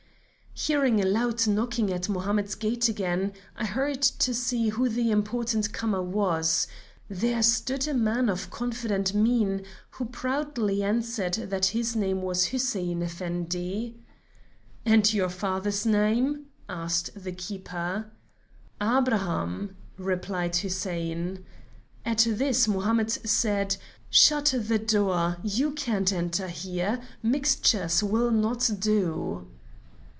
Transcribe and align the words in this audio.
"Hearing 0.53 0.99
a 1.01 1.05
loud 1.05 1.47
knocking 1.47 1.91
at 1.93 2.09
Mohammed's 2.09 2.55
gate 2.55 2.87
again, 2.89 3.31
I 3.55 3.63
hurried 3.65 4.01
to 4.03 4.33
see 4.33 4.67
who 4.69 4.89
the 4.89 5.09
important 5.09 5.71
comer 5.71 6.03
was. 6.03 6.67
There 7.09 7.41
stood 7.41 7.87
a 7.87 7.93
man 7.93 8.27
of 8.29 8.51
confident 8.51 9.13
mien, 9.13 9.63
who 9.91 10.05
proudly 10.05 10.83
answered 10.83 11.35
that 11.35 11.67
his 11.67 11.95
name 11.95 12.21
was 12.21 12.47
Hussein 12.47 13.01
Effendi. 13.01 13.95
"'And 14.85 15.11
your 15.13 15.29
father's 15.29 15.85
name?' 15.85 16.47
asked 16.67 17.11
the 17.15 17.31
keeper. 17.31 18.11
'Abraham,' 18.79 19.75
replied 19.97 20.57
Hussein. 20.57 21.45
At 22.05 22.27
this 22.29 22.67
Mohammed 22.67 23.09
said: 23.09 23.77
'Shut 24.09 24.53
the 24.59 24.77
door; 24.79 25.37
you 25.43 25.71
can't 25.71 26.11
enter 26.11 26.49
here; 26.49 27.01
mixtures 27.23 28.03
will 28.03 28.31
not 28.31 28.69
do.'" 28.79 29.47